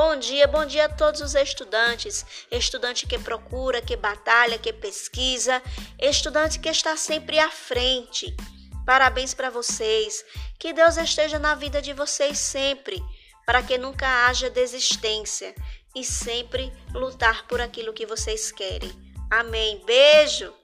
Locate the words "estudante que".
2.52-3.18, 5.98-6.68